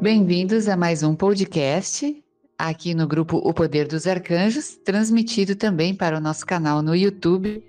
[0.00, 2.24] Bem-vindos a mais um podcast
[2.58, 7.62] aqui no grupo O Poder dos Arcanjos, transmitido também para o nosso canal no YouTube.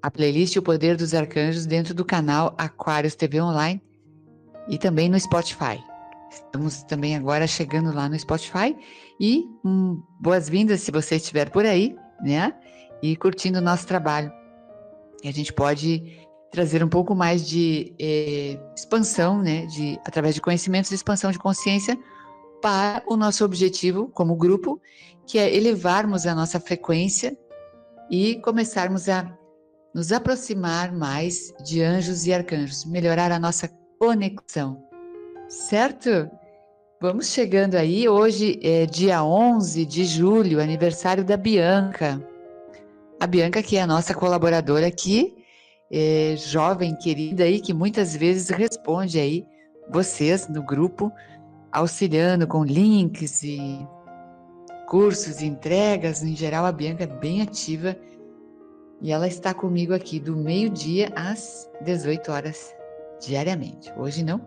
[0.00, 3.82] A playlist O Poder dos Arcanjos dentro do canal Aquários TV Online
[4.68, 5.82] e também no Spotify.
[6.30, 8.76] Estamos também agora chegando lá no Spotify
[9.18, 12.54] e hum, boas-vindas se você estiver por aí, né?
[13.02, 14.30] E curtindo o nosso trabalho.
[15.24, 16.21] E a gente pode
[16.52, 19.64] trazer um pouco mais de eh, expansão, né?
[19.66, 21.98] De, através de conhecimentos, expansão de consciência
[22.60, 24.80] para o nosso objetivo como grupo,
[25.26, 27.36] que é elevarmos a nossa frequência
[28.10, 29.36] e começarmos a
[29.94, 34.82] nos aproximar mais de anjos e arcanjos, melhorar a nossa conexão.
[35.48, 36.30] Certo?
[37.00, 38.08] Vamos chegando aí.
[38.08, 42.22] Hoje é dia 11 de julho, aniversário da Bianca.
[43.18, 45.41] A Bianca, que é a nossa colaboradora aqui,
[45.92, 49.46] é, jovem, querida aí, que muitas vezes responde aí
[49.90, 51.12] vocês no grupo
[51.70, 53.86] auxiliando com links e
[54.88, 56.22] cursos entregas.
[56.22, 57.94] Em geral, a Bianca é bem ativa
[59.02, 62.74] e ela está comigo aqui do meio-dia às 18 horas
[63.20, 63.92] diariamente.
[63.96, 64.40] Hoje não,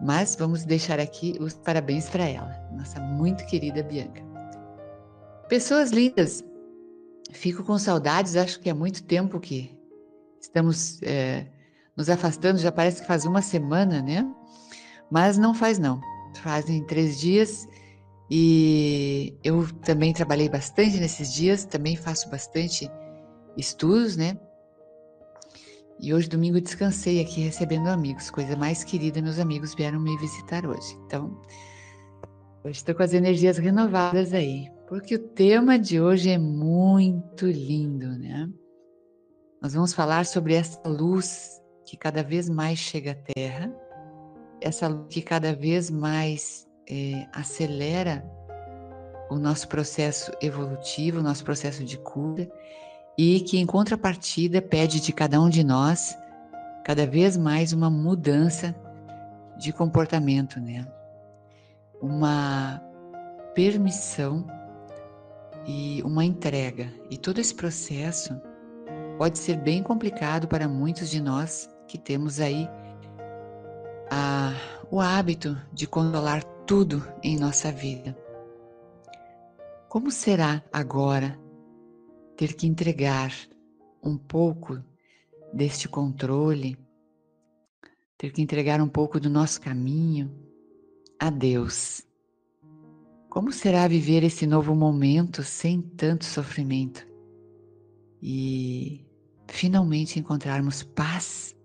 [0.00, 4.22] mas vamos deixar aqui os parabéns para ela, nossa muito querida Bianca.
[5.48, 6.44] Pessoas lindas,
[7.32, 9.76] fico com saudades, acho que há muito tempo que
[10.44, 11.46] estamos é,
[11.96, 14.26] nos afastando, já parece que faz uma semana, né?
[15.10, 16.00] Mas não faz não
[16.36, 17.66] fazem três dias
[18.30, 22.90] e eu também trabalhei bastante nesses dias, também faço bastante
[23.56, 24.38] estudos, né?
[26.00, 30.66] E hoje, domingo, descansei aqui recebendo amigos, coisa mais querida, meus amigos vieram me visitar
[30.66, 30.98] hoje.
[31.06, 31.40] Então,
[32.64, 38.08] hoje estou com as energias renovadas aí, porque o tema de hoje é muito lindo,
[38.18, 38.50] né?
[39.64, 43.72] Nós vamos falar sobre essa luz que cada vez mais chega à Terra
[44.60, 48.22] essa luz que cada vez mais é, acelera
[49.30, 52.46] o nosso processo evolutivo, o nosso processo de cura,
[53.16, 56.14] e que, em contrapartida, pede de cada um de nós
[56.84, 58.74] cada vez mais uma mudança
[59.56, 60.86] de comportamento, né?
[62.02, 62.82] Uma
[63.54, 64.46] permissão
[65.66, 66.92] e uma entrega.
[67.10, 68.38] E todo esse processo
[69.18, 72.68] pode ser bem complicado para muitos de nós que temos aí
[74.10, 74.52] a,
[74.90, 78.16] o hábito de controlar tudo em nossa vida.
[79.88, 81.38] Como será agora
[82.36, 83.32] ter que entregar
[84.02, 84.82] um pouco
[85.52, 86.76] deste controle,
[88.18, 90.32] ter que entregar um pouco do nosso caminho
[91.18, 92.02] a Deus?
[93.28, 97.06] Como será viver esse novo momento sem tanto sofrimento
[98.26, 99.03] e
[99.48, 101.56] finalmente encontrarmos paz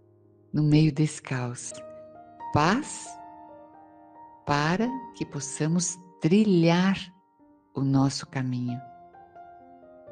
[0.54, 1.72] no meio desse caos?
[2.52, 3.08] paz
[4.46, 6.98] para que possamos trilhar
[7.76, 8.80] o nosso caminho.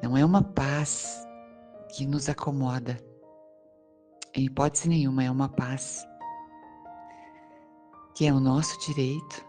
[0.02, 1.26] Não é uma paz
[1.96, 2.98] que nos acomoda,
[4.36, 6.08] em hipótese nenhuma, é uma paz
[8.16, 9.46] que é o nosso direito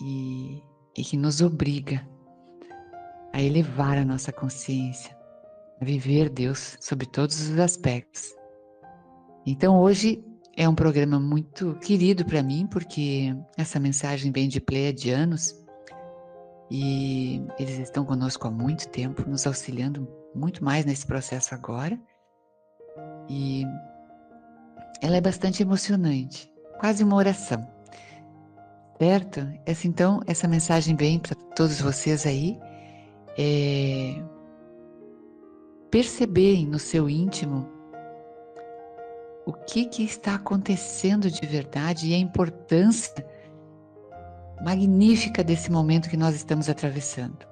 [0.00, 0.62] e,
[0.96, 2.08] e que nos obriga
[3.32, 5.13] a elevar a nossa consciência,
[5.80, 8.34] a viver Deus sobre todos os aspectos.
[9.46, 10.24] Então hoje
[10.56, 15.54] é um programa muito querido para mim, porque essa mensagem vem de pleiadianos
[16.70, 21.98] e eles estão conosco há muito tempo, nos auxiliando muito mais nesse processo agora.
[23.28, 23.64] E
[25.00, 27.68] ela é bastante emocionante, quase uma oração.
[28.98, 29.40] Certo?
[29.66, 32.58] Essa, então, essa mensagem vem para todos vocês aí.
[33.36, 34.22] É,
[35.94, 37.68] perceberem no seu íntimo
[39.46, 43.24] o que, que está acontecendo de verdade e a importância
[44.64, 47.46] magnífica desse momento que nós estamos atravessando.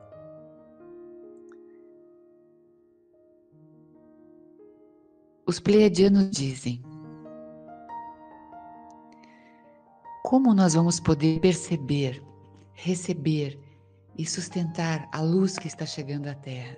[5.47, 6.83] Os pleiadianos dizem:
[10.25, 12.21] como nós vamos poder perceber,
[12.73, 13.57] receber
[14.19, 16.77] e sustentar a luz que está chegando à Terra?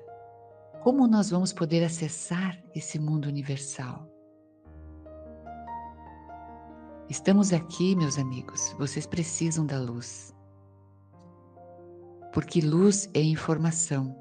[0.85, 4.07] Como nós vamos poder acessar esse mundo universal?
[7.09, 10.37] Estamos aqui, meus amigos, vocês precisam da luz.
[12.35, 14.15] Porque luz é informação.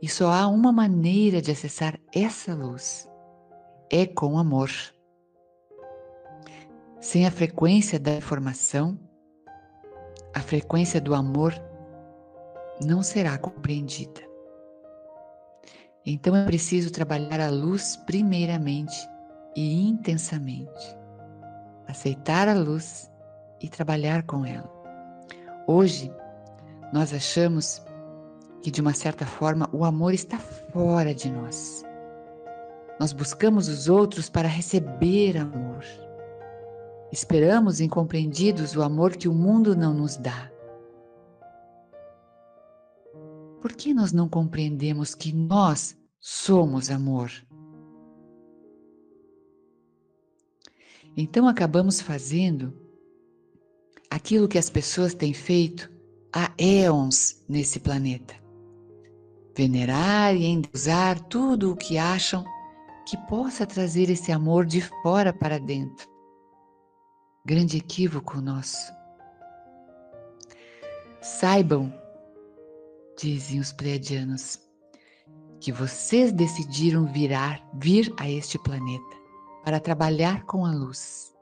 [0.00, 3.06] E só há uma maneira de acessar essa luz:
[3.90, 4.70] é com amor.
[7.02, 8.98] Sem a frequência da informação,
[10.34, 11.52] a frequência do amor
[12.82, 14.27] não será compreendida.
[16.10, 18.96] Então é preciso trabalhar a luz primeiramente
[19.54, 20.96] e intensamente
[21.86, 23.10] aceitar a luz
[23.60, 24.72] e trabalhar com ela.
[25.66, 26.10] Hoje,
[26.94, 27.82] nós achamos
[28.62, 31.84] que, de uma certa forma, o amor está fora de nós.
[32.98, 35.84] Nós buscamos os outros para receber amor.
[37.12, 40.50] Esperamos incompreendidos o amor que o mundo não nos dá.
[43.60, 47.30] Por que nós não compreendemos que nós somos amor?
[51.16, 52.72] Então acabamos fazendo
[54.10, 55.90] aquilo que as pessoas têm feito
[56.32, 58.34] há éons nesse planeta.
[59.56, 62.44] Venerar e endeusar tudo o que acham
[63.04, 66.06] que possa trazer esse amor de fora para dentro.
[67.44, 68.92] Grande equívoco nosso.
[71.20, 71.92] Saibam,
[73.18, 74.60] dizem os pleiadianos,
[75.60, 79.16] que vocês decidiram virar, vir a este planeta
[79.64, 81.34] para trabalhar com a luz,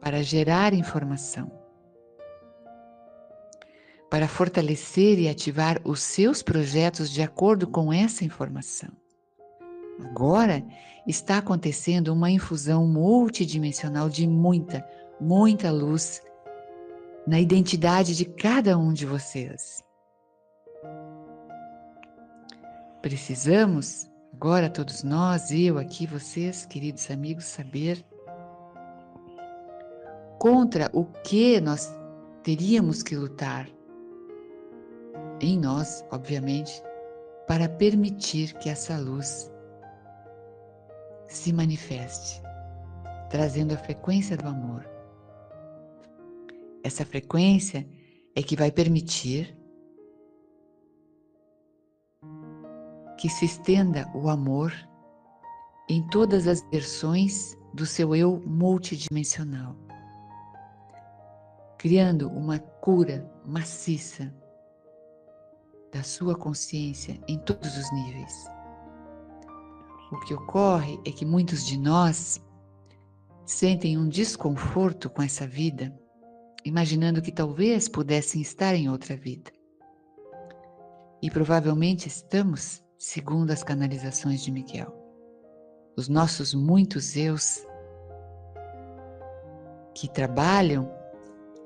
[0.00, 1.50] para gerar informação,
[4.10, 8.90] para fortalecer e ativar os seus projetos de acordo com essa informação.
[10.00, 10.64] Agora
[11.06, 14.84] está acontecendo uma infusão multidimensional de muita,
[15.20, 16.20] muita luz
[17.26, 19.82] na identidade de cada um de vocês.
[23.04, 28.02] Precisamos, agora todos nós, eu aqui, vocês, queridos amigos, saber
[30.38, 31.94] contra o que nós
[32.42, 33.68] teríamos que lutar
[35.38, 36.82] em nós, obviamente,
[37.46, 39.52] para permitir que essa luz
[41.28, 42.40] se manifeste,
[43.28, 44.82] trazendo a frequência do amor.
[46.82, 47.86] Essa frequência
[48.34, 49.54] é que vai permitir
[53.24, 54.70] que se estenda o amor
[55.88, 59.74] em todas as versões do seu eu multidimensional,
[61.78, 64.30] criando uma cura maciça
[65.90, 68.46] da sua consciência em todos os níveis.
[70.12, 72.38] O que ocorre é que muitos de nós
[73.46, 75.98] sentem um desconforto com essa vida,
[76.62, 79.50] imaginando que talvez pudessem estar em outra vida.
[81.22, 84.90] E provavelmente estamos, segundo as canalizações de Miguel.
[85.94, 87.62] Os nossos muitos eus
[89.94, 90.90] que trabalham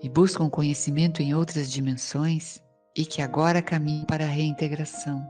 [0.02, 2.60] e buscam conhecimento em outras dimensões
[2.94, 5.24] e que agora caminham para a reintegração.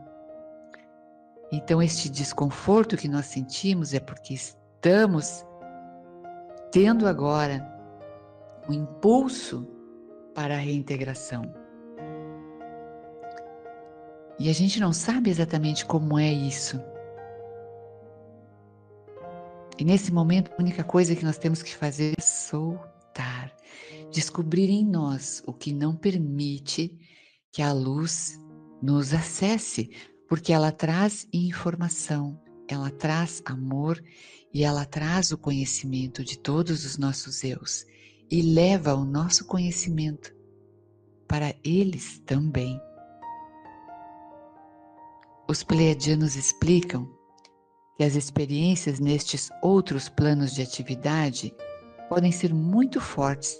[1.52, 5.44] Então, este desconforto que nós sentimos é porque estamos
[6.72, 7.62] tendo agora
[8.66, 9.68] um impulso
[10.34, 11.42] para a reintegração.
[14.38, 16.80] E a gente não sabe exatamente como é isso.
[19.78, 23.54] E nesse momento, a única coisa que nós temos que fazer é soltar,
[24.10, 26.96] descobrir em nós o que não permite
[27.52, 28.38] que a luz
[28.82, 29.90] nos acesse,
[30.28, 34.02] porque ela traz informação, ela traz amor
[34.52, 37.84] e ela traz o conhecimento de todos os nossos eus
[38.30, 40.34] e leva o nosso conhecimento
[41.26, 42.80] para eles também.
[45.48, 47.08] Os pleiadianos explicam
[47.96, 51.54] que as experiências nestes outros planos de atividade
[52.08, 53.58] podem ser muito fortes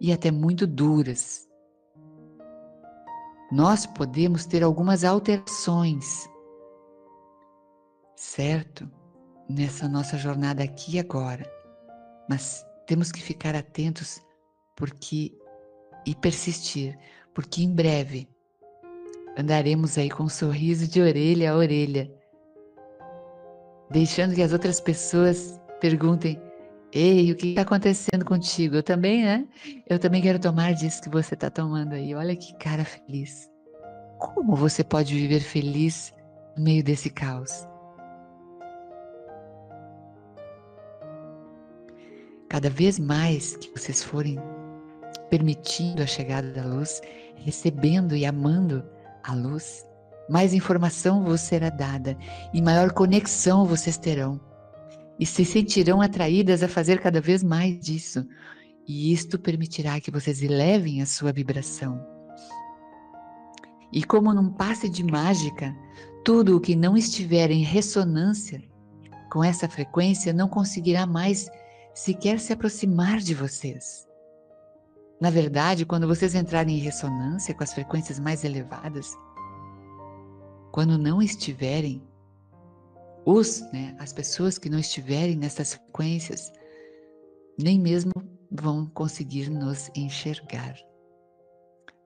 [0.00, 1.50] e até muito duras
[3.50, 6.28] nós podemos ter algumas alterações,
[8.14, 8.88] certo?
[9.48, 11.50] Nessa nossa jornada aqui e agora.
[12.28, 14.22] Mas temos que ficar atentos
[14.76, 15.36] porque
[16.06, 16.96] e persistir,
[17.34, 18.28] porque em breve
[19.40, 22.10] andaremos aí com um sorriso de orelha a orelha,
[23.90, 26.40] deixando que as outras pessoas perguntem
[26.92, 28.74] Ei, o que está acontecendo contigo?
[28.74, 29.46] Eu também, né?
[29.88, 32.12] Eu também quero tomar disso que você está tomando aí.
[32.16, 33.48] Olha que cara feliz.
[34.18, 36.12] Como você pode viver feliz
[36.56, 37.64] no meio desse caos?
[42.48, 44.36] Cada vez mais que vocês forem
[45.30, 47.00] permitindo a chegada da luz,
[47.36, 48.84] recebendo e amando
[49.22, 49.84] a luz,
[50.28, 52.16] mais informação vos será dada
[52.52, 54.40] e maior conexão vocês terão
[55.18, 58.26] e se sentirão atraídas a fazer cada vez mais disso.
[58.88, 62.00] E isto permitirá que vocês elevem a sua vibração.
[63.92, 65.76] E como num passe de mágica,
[66.24, 68.62] tudo o que não estiver em ressonância
[69.30, 71.48] com essa frequência não conseguirá mais
[71.94, 74.09] sequer se aproximar de vocês.
[75.20, 79.14] Na verdade, quando vocês entrarem em ressonância com as frequências mais elevadas,
[80.72, 82.02] quando não estiverem
[83.26, 86.50] os, né, as pessoas que não estiverem nessas frequências,
[87.58, 88.12] nem mesmo
[88.50, 90.74] vão conseguir nos enxergar.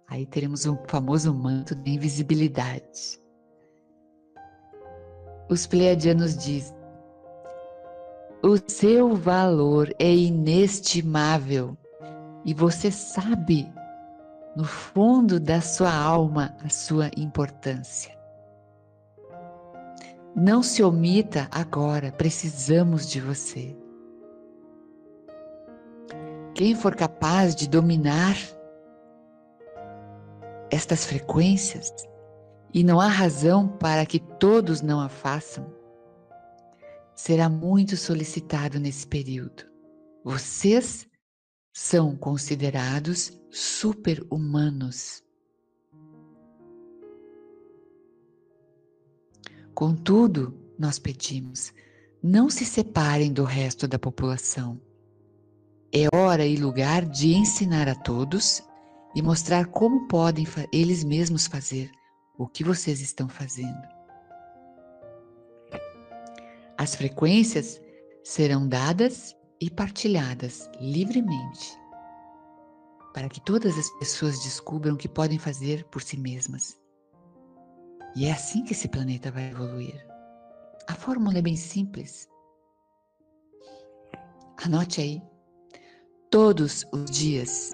[0.08, 3.20] Aí teremos o famoso manto da invisibilidade.
[5.48, 6.76] Os pleiadianos dizem:
[8.42, 11.78] o seu valor é inestimável
[12.44, 13.72] e você sabe
[14.54, 18.16] no fundo da sua alma a sua importância.
[20.34, 23.76] Não se omita agora, precisamos de você.
[26.54, 28.36] Quem for capaz de dominar
[30.70, 31.92] estas frequências,
[32.72, 35.72] e não há razão para que todos não a façam,
[37.14, 39.64] será muito solicitado nesse período.
[40.24, 41.06] Vocês
[41.76, 45.24] são considerados super-humanos.
[49.74, 51.74] Contudo, nós pedimos,
[52.22, 54.80] não se separem do resto da população.
[55.92, 58.62] É hora e lugar de ensinar a todos
[59.12, 61.90] e mostrar como podem eles mesmos fazer
[62.38, 63.82] o que vocês estão fazendo.
[66.78, 67.80] As frequências
[68.22, 71.74] serão dadas e partilhadas livremente,
[73.14, 76.78] para que todas as pessoas descubram o que podem fazer por si mesmas.
[78.14, 80.06] E é assim que esse planeta vai evoluir.
[80.86, 82.28] A fórmula é bem simples.
[84.62, 85.22] Anote aí.
[86.30, 87.72] Todos os dias,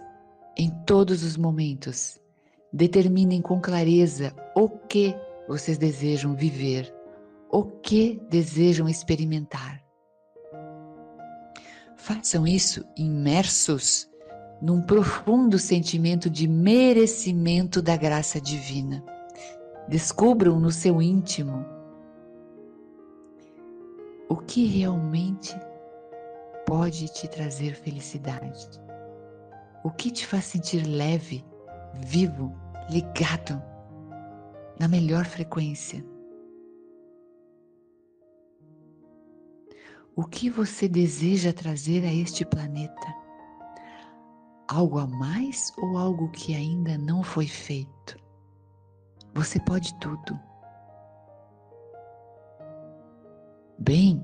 [0.57, 2.21] em todos os momentos,
[2.73, 5.13] determinem com clareza o que
[5.49, 6.95] vocês desejam viver
[7.51, 9.90] o que desejam experimentar.
[12.03, 14.09] Façam isso imersos
[14.61, 19.05] num profundo sentimento de merecimento da graça divina.
[19.87, 21.63] Descubram no seu íntimo
[24.31, 25.55] o que realmente
[26.67, 28.67] pode te trazer felicidade.
[29.85, 31.45] O que te faz sentir leve,
[31.95, 32.57] vivo,
[32.89, 33.63] ligado
[34.79, 36.03] na melhor frequência.
[40.17, 43.15] O que você deseja trazer a este planeta?
[44.69, 48.19] Algo a mais ou algo que ainda não foi feito?
[49.35, 50.39] Você pode tudo.
[53.79, 54.23] Bem,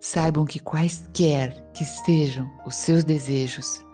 [0.00, 3.84] saibam que quaisquer que sejam os seus desejos,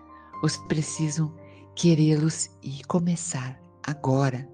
[0.42, 1.34] os precisam
[1.74, 4.48] querê-los e começar agora.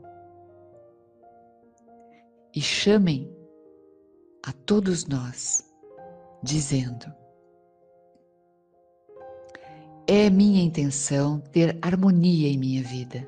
[2.55, 3.31] E chamem
[4.47, 5.67] a todos nós
[6.43, 7.13] dizendo:
[10.07, 13.27] É minha intenção ter harmonia em minha vida.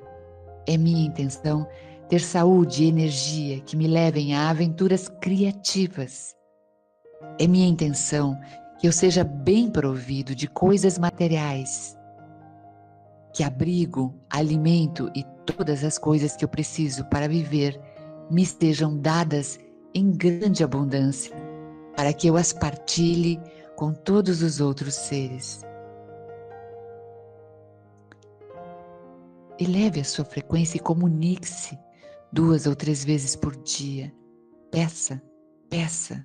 [0.66, 1.66] É minha intenção
[2.08, 6.34] ter saúde e energia que me levem a aventuras criativas.
[7.38, 8.38] É minha intenção
[8.78, 11.96] que eu seja bem provido de coisas materiais,
[13.34, 17.80] que abrigo, alimento e todas as coisas que eu preciso para viver
[18.30, 19.58] me estejam dadas
[19.94, 21.34] em grande abundância
[21.98, 23.40] para que eu as partilhe
[23.74, 25.62] com todos os outros seres.
[29.58, 31.76] Eleve a sua frequência e comunique-se
[32.32, 34.14] duas ou três vezes por dia.
[34.70, 35.20] Peça,
[35.68, 36.24] peça,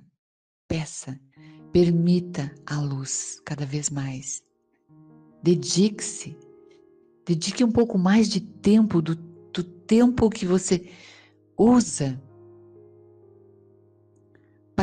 [0.68, 1.18] peça.
[1.72, 4.44] Permita a luz cada vez mais.
[5.42, 6.38] Dedique-se.
[7.26, 10.88] Dedique um pouco mais de tempo do, do tempo que você
[11.58, 12.22] usa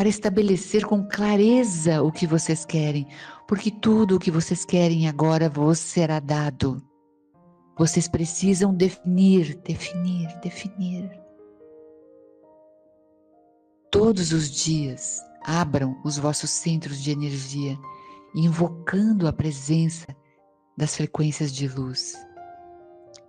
[0.01, 3.05] para estabelecer com clareza o que vocês querem,
[3.47, 6.81] porque tudo o que vocês querem agora vos será dado.
[7.77, 11.07] Vocês precisam definir, definir, definir.
[13.91, 17.77] Todos os dias, abram os vossos centros de energia,
[18.33, 20.07] invocando a presença
[20.75, 22.15] das frequências de luz.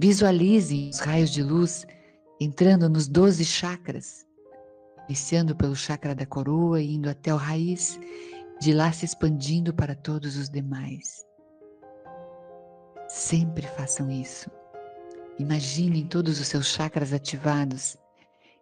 [0.01, 1.85] Visualizem os raios de luz
[2.41, 4.25] entrando nos doze chakras
[5.09, 7.99] iniciando pelo chakra da coroa e indo até o raiz,
[8.61, 11.27] de lá se expandindo para todos os demais.
[13.09, 14.51] Sempre façam isso.
[15.39, 17.97] Imaginem todos os seus chakras ativados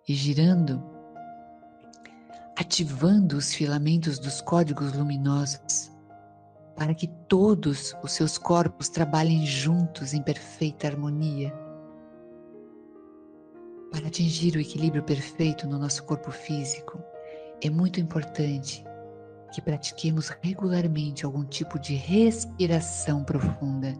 [0.08, 0.82] e girando,
[2.56, 5.90] ativando os filamentos dos códigos luminosos,
[6.76, 11.52] para que todos os seus corpos trabalhem juntos em perfeita harmonia
[13.90, 17.02] para atingir o equilíbrio perfeito no nosso corpo físico,
[17.62, 18.84] é muito importante
[19.52, 23.94] que pratiquemos regularmente algum tipo de respiração profunda.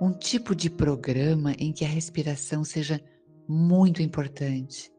[0.00, 3.00] Um tipo de programa em que a respiração seja
[3.48, 4.92] muito importante.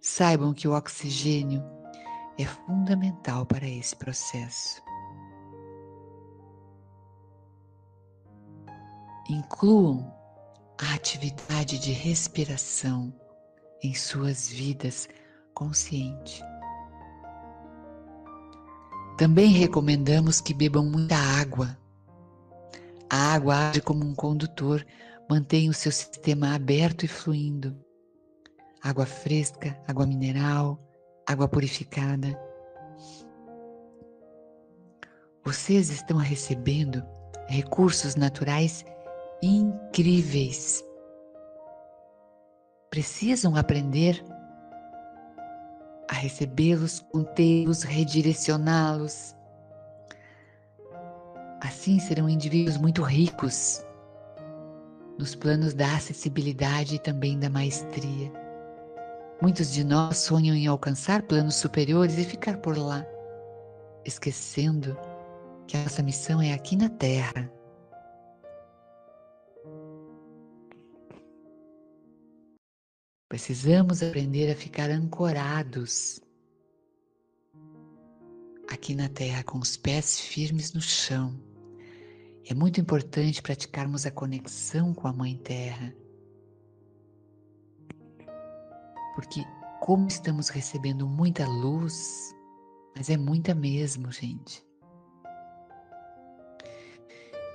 [0.00, 1.62] Saibam que o oxigênio
[2.38, 4.82] é fundamental para esse processo.
[9.28, 10.12] incluam
[10.82, 13.14] a atividade de respiração
[13.82, 15.08] em suas vidas
[15.54, 16.42] consciente.
[19.16, 21.78] Também recomendamos que bebam muita água.
[23.08, 24.84] A água age como um condutor,
[25.30, 27.76] mantém o seu sistema aberto e fluindo.
[28.82, 30.82] Água fresca, água mineral,
[31.24, 32.36] água purificada.
[35.44, 37.04] Vocês estão recebendo
[37.46, 38.84] recursos naturais
[39.42, 40.84] incríveis.
[42.90, 44.24] Precisam aprender
[46.08, 49.34] a recebê-los, contê-los, redirecioná-los.
[51.60, 53.84] Assim serão indivíduos muito ricos
[55.18, 58.32] nos planos da acessibilidade e também da maestria.
[59.40, 63.04] Muitos de nós sonham em alcançar planos superiores e ficar por lá,
[64.04, 64.96] esquecendo
[65.66, 67.50] que a nossa missão é aqui na Terra
[73.32, 76.20] Precisamos aprender a ficar ancorados
[78.68, 81.40] aqui na terra com os pés firmes no chão.
[82.46, 85.94] É muito importante praticarmos a conexão com a Mãe Terra.
[89.14, 89.42] Porque,
[89.80, 92.34] como estamos recebendo muita luz,
[92.94, 94.62] mas é muita mesmo, gente.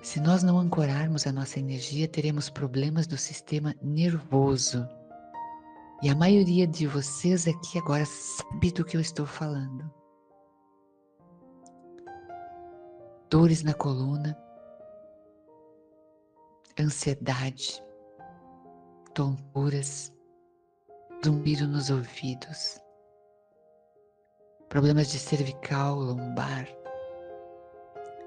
[0.01, 4.89] Se nós não ancorarmos a nossa energia, teremos problemas do sistema nervoso
[6.01, 9.91] e a maioria de vocês aqui agora sabe do que eu estou falando.
[13.29, 14.37] Dores na coluna,
[16.79, 17.83] ansiedade,
[19.13, 20.13] tonturas,
[21.25, 22.79] zumbido nos ouvidos,
[24.69, 26.67] problemas de cervical, lombar,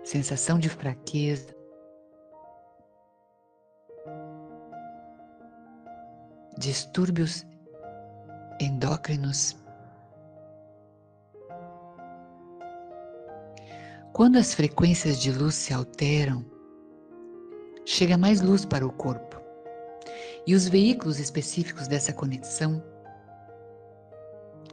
[0.02, 1.54] sensação de fraqueza,
[6.58, 7.46] distúrbios
[8.60, 9.56] endócrinos.
[14.12, 16.44] Quando as frequências de luz se alteram,
[17.86, 19.40] chega mais luz para o corpo.
[20.46, 22.82] E os veículos específicos dessa conexão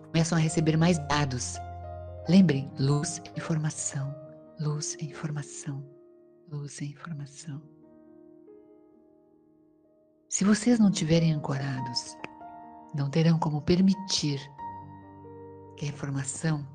[0.06, 1.56] começam a receber mais dados.
[2.28, 4.13] Lembrem, luz é informação,
[4.60, 5.84] luz é informação,
[6.50, 7.62] luz é informação.
[10.28, 12.17] Se vocês não tiverem ancorados
[12.93, 14.39] não terão como permitir
[15.76, 16.65] que a informação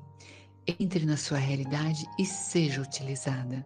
[0.67, 3.65] entre na sua realidade e seja utilizada.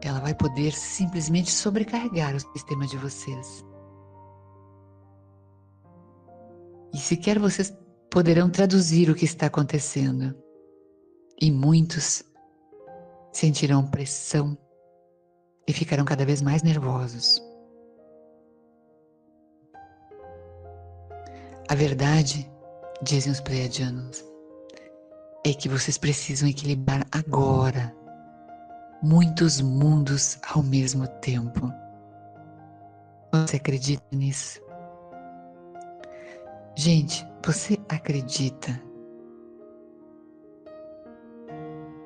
[0.00, 3.64] Ela vai poder simplesmente sobrecarregar o sistema de vocês.
[6.92, 7.76] E sequer vocês
[8.10, 10.34] poderão traduzir o que está acontecendo.
[11.40, 12.22] E muitos
[13.32, 14.58] sentirão pressão
[15.66, 17.42] e ficarão cada vez mais nervosos.
[21.68, 22.50] A verdade,
[23.02, 24.24] dizem os pleiadianos,
[25.46, 27.94] é que vocês precisam equilibrar agora
[29.02, 31.72] muitos mundos ao mesmo tempo.
[33.32, 34.60] Você acredita nisso?
[36.76, 38.80] Gente, você acredita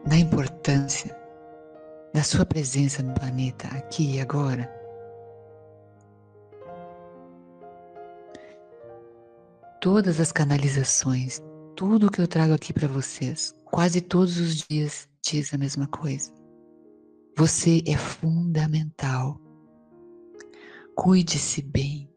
[0.06, 1.25] na importância
[2.16, 4.66] da sua presença no planeta aqui e agora.
[9.82, 11.42] Todas as canalizações,
[11.76, 16.32] tudo que eu trago aqui para vocês, quase todos os dias diz a mesma coisa.
[17.36, 19.38] Você é fundamental.
[20.94, 22.10] Cuide-se bem.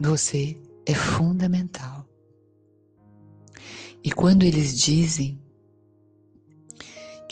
[0.00, 2.04] Você é fundamental.
[4.02, 5.40] E quando eles dizem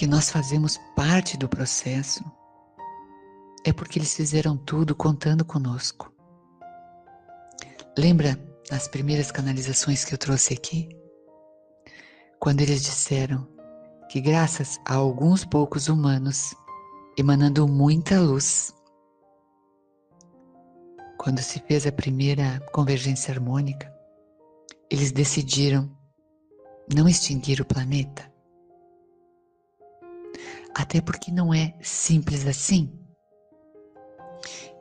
[0.02, 2.24] que nós fazemos parte do processo,
[3.64, 6.12] é porque eles fizeram tudo contando conosco.
[7.96, 8.36] Lembra
[8.68, 10.88] das primeiras canalizações que eu trouxe aqui?
[12.40, 13.46] Quando eles disseram
[14.08, 16.52] que, graças a alguns poucos humanos
[17.16, 18.74] emanando muita luz,
[21.16, 23.88] quando se fez a primeira convergência harmônica,
[24.90, 25.96] eles decidiram
[26.92, 28.31] não extinguir o planeta,
[30.74, 32.98] até porque não é simples assim.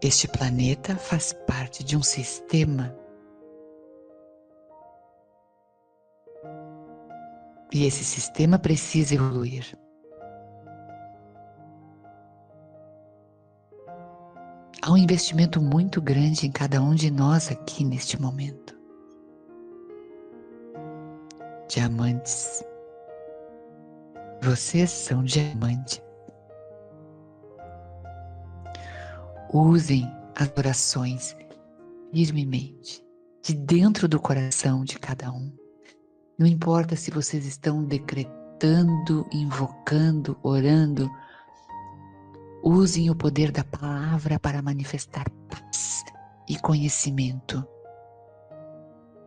[0.01, 2.95] Este planeta faz parte de um sistema.
[7.71, 9.77] E esse sistema precisa evoluir.
[14.81, 18.75] Há um investimento muito grande em cada um de nós aqui neste momento.
[21.69, 22.63] Diamantes,
[24.43, 26.01] Vocês são diamante.
[29.53, 31.35] Usem as orações
[32.11, 33.05] firmemente,
[33.43, 35.55] de dentro do coração de cada um.
[36.39, 41.07] Não importa se vocês estão decretando, invocando, orando,
[42.63, 46.03] usem o poder da palavra para manifestar paz
[46.49, 47.63] e conhecimento.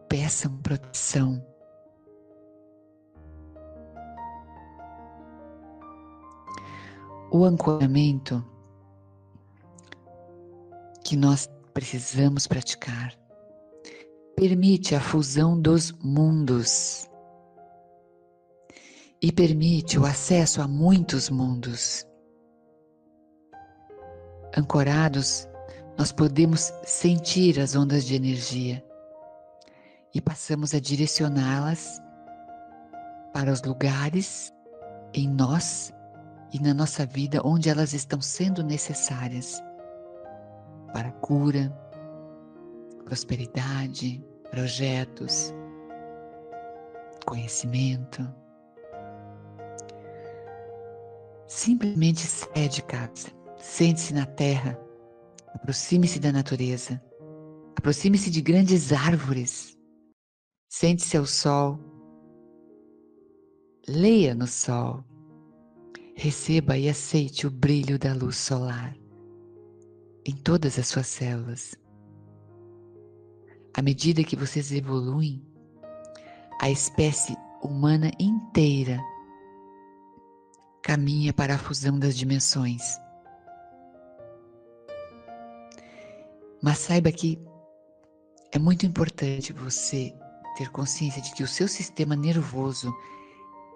[0.08, 1.53] Peçam proteção.
[7.36, 8.44] O ancoramento
[11.04, 13.12] que nós precisamos praticar.
[14.36, 17.10] Permite a fusão dos mundos
[19.20, 22.06] e permite o acesso a muitos mundos.
[24.56, 25.48] Ancorados,
[25.98, 28.80] nós podemos sentir as ondas de energia
[30.14, 32.00] e passamos a direcioná-las
[33.32, 34.52] para os lugares
[35.12, 35.92] em nós
[36.54, 39.60] e na nossa vida onde elas estão sendo necessárias
[40.92, 41.68] para cura,
[43.04, 45.52] prosperidade, projetos,
[47.26, 48.22] conhecimento.
[51.48, 54.78] Simplesmente saia de casa, sente-se na terra,
[55.54, 57.02] aproxime-se da natureza,
[57.76, 59.76] aproxime-se de grandes árvores,
[60.68, 61.80] sente-se ao sol,
[63.88, 65.04] leia no sol,
[66.14, 68.96] receba e aceite o brilho da luz solar
[70.24, 71.74] em todas as suas células.
[73.76, 75.44] À medida que vocês evoluem,
[76.60, 79.00] a espécie humana inteira
[80.82, 82.98] caminha para a fusão das dimensões.
[86.62, 87.38] Mas saiba que
[88.52, 90.14] é muito importante você
[90.56, 92.94] ter consciência de que o seu sistema nervoso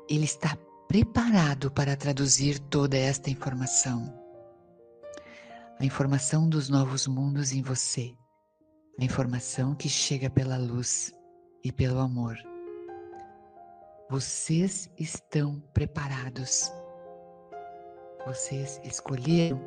[0.08, 0.56] ele está
[0.88, 4.28] preparado para traduzir toda esta informação
[5.80, 8.12] a informação dos novos mundos em você,
[9.00, 11.14] a informação que chega pela luz
[11.62, 12.36] e pelo amor.
[14.10, 16.72] Vocês estão preparados.
[18.26, 19.60] Vocês escolheram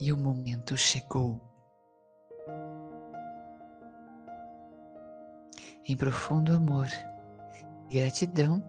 [0.00, 1.40] e o momento chegou.
[5.86, 6.88] Em profundo amor
[7.88, 8.60] e gratidão,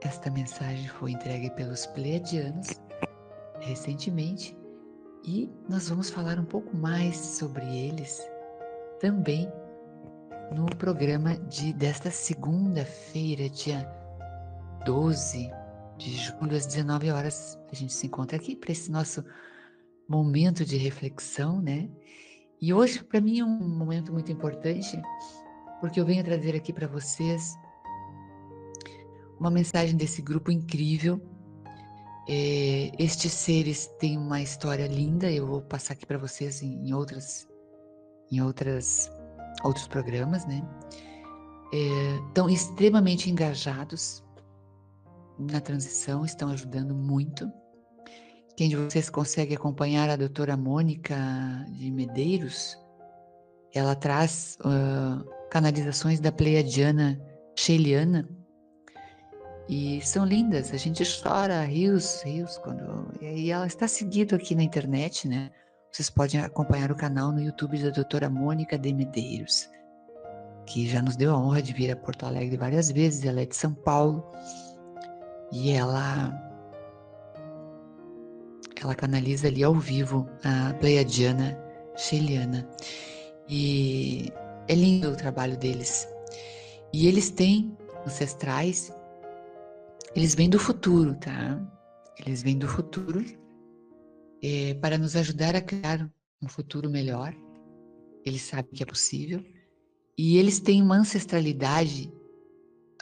[0.00, 2.68] esta mensagem foi entregue pelos Pleiadianos
[3.60, 4.56] recentemente
[5.24, 8.20] e nós vamos falar um pouco mais sobre eles
[8.98, 9.50] também
[10.54, 13.88] no programa de desta segunda-feira, dia
[14.84, 15.50] 12
[15.96, 17.58] de julho, às 19 horas.
[17.70, 19.24] A gente se encontra aqui para esse nosso
[20.08, 21.88] momento de reflexão, né?
[22.60, 25.00] E hoje, para mim, é um momento muito importante,
[25.80, 27.54] porque eu venho trazer aqui para vocês
[29.40, 31.20] uma mensagem desse grupo incrível
[32.32, 36.94] é, estes seres têm uma história linda, eu vou passar aqui para vocês em, em,
[36.94, 37.48] outras,
[38.30, 39.10] em outras,
[39.64, 40.62] outros programas, né?
[41.72, 44.22] É, estão extremamente engajados
[45.38, 47.50] na transição, estão ajudando muito.
[48.56, 51.16] Quem de vocês consegue acompanhar a doutora Mônica
[51.70, 52.78] de Medeiros?
[53.74, 57.20] Ela traz uh, canalizações da Pleiadiana
[57.56, 58.28] Sheiliana,
[59.70, 64.64] e são lindas, a gente chora rios, rios quando e ela está seguido aqui na
[64.64, 65.48] internet, né?
[65.92, 69.70] Vocês podem acompanhar o canal no YouTube da doutora Mônica de Medeiros,
[70.66, 73.46] que já nos deu a honra de vir a Porto Alegre várias vezes, ela é
[73.46, 74.28] de São Paulo.
[75.52, 76.32] E ela
[78.82, 81.56] ela canaliza ali ao vivo a Pleiadiana
[81.96, 82.68] Sheliana.
[83.48, 84.32] E
[84.66, 86.08] é lindo o trabalho deles.
[86.92, 88.92] E eles têm ancestrais
[90.14, 91.60] eles vêm do futuro, tá?
[92.18, 93.24] Eles vêm do futuro
[94.42, 96.10] é, para nos ajudar a criar
[96.42, 97.34] um futuro melhor.
[98.24, 99.42] Eles sabem que é possível.
[100.18, 102.12] E eles têm uma ancestralidade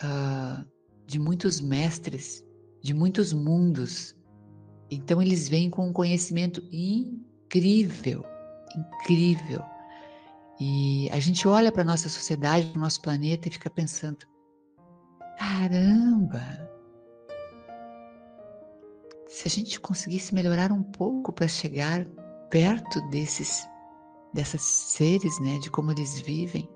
[0.02, 0.64] uh,
[1.06, 2.44] de muitos mestres,
[2.82, 4.14] de muitos mundos.
[4.90, 8.24] Então eles vêm com um conhecimento incrível,
[8.76, 9.62] incrível.
[10.60, 14.18] E a gente olha para a nossa sociedade, para o nosso planeta e fica pensando:
[15.38, 16.67] caramba,
[19.28, 22.04] se a gente conseguisse melhorar um pouco para chegar
[22.50, 23.66] perto desses
[24.32, 26.68] dessas seres, né, de como eles vivem.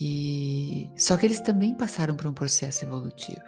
[0.00, 3.42] E só que eles também passaram por um processo evolutivo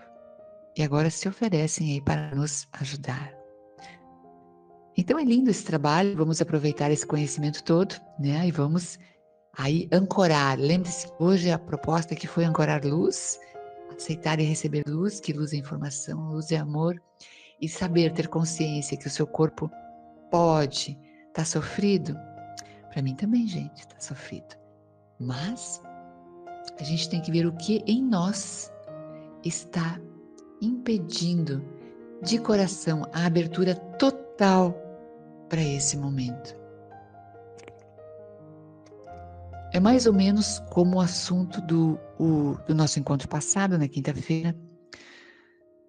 [0.77, 3.33] e agora se oferecem aí para nos ajudar.
[4.96, 8.46] Então é lindo esse trabalho, vamos aproveitar esse conhecimento todo, né?
[8.46, 8.99] E vamos
[9.57, 10.59] aí ancorar.
[10.59, 13.38] Lembre-se hoje a proposta que foi ancorar luz
[13.96, 17.00] aceitar e receber luz, que luz é informação, luz é amor,
[17.61, 19.70] e saber ter consciência que o seu corpo
[20.30, 20.92] pode
[21.28, 22.16] estar tá sofrido.
[22.92, 24.56] Para mim também, gente, está sofrido.
[25.18, 25.80] Mas
[26.78, 28.70] a gente tem que ver o que em nós
[29.44, 29.98] está
[30.61, 31.64] impedindo
[32.22, 34.74] de coração a abertura total
[35.48, 36.65] para esse momento.
[39.76, 44.56] É mais ou menos como o assunto do, o, do nosso encontro passado, na quinta-feira,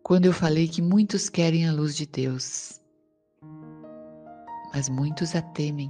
[0.03, 2.81] quando eu falei que muitos querem a luz de Deus,
[4.73, 5.89] mas muitos a temem,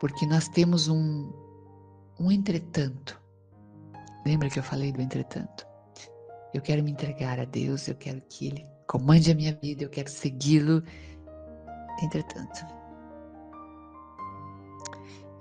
[0.00, 1.30] porque nós temos um,
[2.18, 3.20] um entretanto.
[4.24, 5.66] Lembra que eu falei do entretanto?
[6.54, 9.90] Eu quero me entregar a Deus, eu quero que Ele comande a minha vida, eu
[9.90, 10.82] quero segui-lo.
[12.02, 12.64] Entretanto,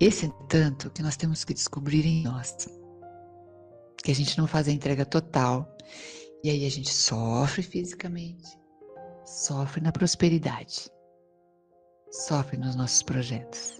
[0.05, 2.67] esse entanto que nós temos que descobrir em nós.
[4.03, 5.77] Que a gente não faz a entrega total
[6.43, 8.57] e aí a gente sofre fisicamente,
[9.23, 10.89] sofre na prosperidade,
[12.09, 13.79] sofre nos nossos projetos.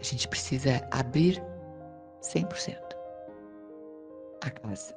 [0.00, 1.38] A gente precisa abrir
[2.22, 2.78] 100%
[4.42, 4.96] a casa.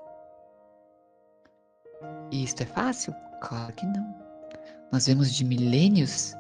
[2.31, 3.13] E isto é fácil?
[3.41, 4.15] Claro que não.
[4.93, 6.33] Nós vemos de milênios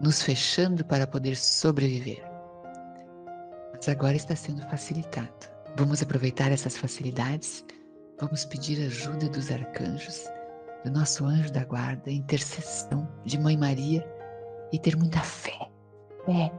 [0.00, 2.22] nos fechando para poder sobreviver.
[3.74, 5.32] Mas agora está sendo facilitado.
[5.76, 7.64] Vamos aproveitar essas facilidades,
[8.20, 10.24] vamos pedir ajuda dos arcanjos,
[10.84, 14.06] do nosso anjo da guarda, intercessão de Mãe Maria
[14.72, 15.70] e ter muita fé,
[16.24, 16.52] fé,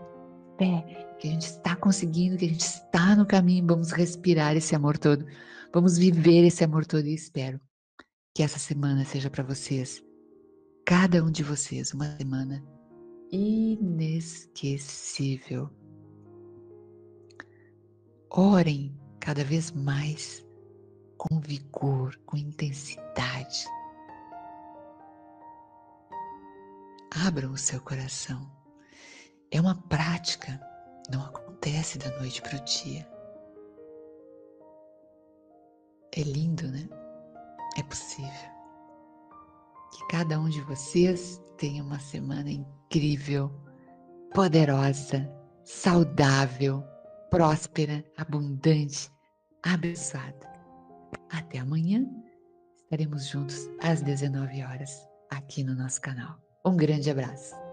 [0.58, 4.76] fé, que a gente está conseguindo, que a gente está no caminho, vamos respirar esse
[4.76, 5.26] amor todo,
[5.74, 7.60] vamos viver esse amor todo e espero
[8.34, 10.04] que essa semana seja para vocês,
[10.86, 12.62] cada um de vocês, uma semana
[13.32, 15.70] inesquecível.
[18.30, 20.46] Orem cada vez mais
[21.18, 23.66] com vigor, com intensidade.
[27.26, 28.48] Abram o seu coração.
[29.52, 30.62] É uma prática,
[31.12, 33.08] não acontece da noite para o dia.
[36.14, 36.88] É lindo, né?
[37.78, 38.30] É possível.
[39.92, 42.50] Que cada um de vocês tenha uma semana
[42.96, 43.52] incrível,
[44.34, 45.30] poderosa,
[45.64, 46.82] saudável,
[47.30, 49.12] próspera, abundante,
[49.64, 50.50] abençoada.
[51.30, 52.06] Até amanhã.
[52.84, 54.92] Estaremos juntos às 19 horas
[55.30, 56.38] aqui no nosso canal.
[56.66, 57.65] Um grande abraço.